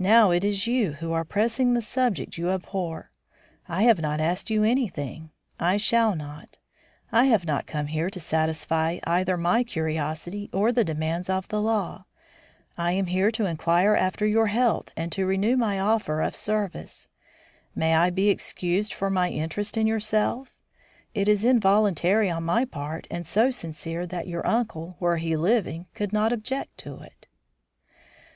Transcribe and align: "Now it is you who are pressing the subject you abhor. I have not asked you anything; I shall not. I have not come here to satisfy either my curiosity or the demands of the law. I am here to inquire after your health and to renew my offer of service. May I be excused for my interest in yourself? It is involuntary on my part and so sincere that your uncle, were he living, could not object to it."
"Now 0.00 0.32
it 0.32 0.44
is 0.44 0.66
you 0.66 0.94
who 0.94 1.12
are 1.12 1.24
pressing 1.24 1.74
the 1.74 1.80
subject 1.80 2.36
you 2.36 2.50
abhor. 2.50 3.12
I 3.68 3.84
have 3.84 4.00
not 4.00 4.20
asked 4.20 4.50
you 4.50 4.64
anything; 4.64 5.30
I 5.60 5.76
shall 5.76 6.16
not. 6.16 6.58
I 7.12 7.26
have 7.26 7.44
not 7.44 7.68
come 7.68 7.86
here 7.86 8.10
to 8.10 8.18
satisfy 8.18 8.98
either 9.04 9.36
my 9.36 9.62
curiosity 9.62 10.50
or 10.52 10.72
the 10.72 10.82
demands 10.82 11.30
of 11.30 11.46
the 11.46 11.62
law. 11.62 12.04
I 12.76 12.94
am 12.94 13.06
here 13.06 13.30
to 13.30 13.46
inquire 13.46 13.94
after 13.94 14.26
your 14.26 14.48
health 14.48 14.90
and 14.96 15.12
to 15.12 15.24
renew 15.24 15.56
my 15.56 15.78
offer 15.78 16.20
of 16.20 16.34
service. 16.34 17.08
May 17.76 17.94
I 17.94 18.10
be 18.10 18.30
excused 18.30 18.92
for 18.92 19.08
my 19.08 19.30
interest 19.30 19.76
in 19.76 19.86
yourself? 19.86 20.56
It 21.14 21.28
is 21.28 21.44
involuntary 21.44 22.28
on 22.28 22.42
my 22.42 22.64
part 22.64 23.06
and 23.08 23.24
so 23.24 23.52
sincere 23.52 24.04
that 24.04 24.26
your 24.26 24.44
uncle, 24.44 24.96
were 24.98 25.18
he 25.18 25.36
living, 25.36 25.86
could 25.94 26.12
not 26.12 26.32
object 26.32 26.76
to 26.78 26.94
it." 27.02 27.28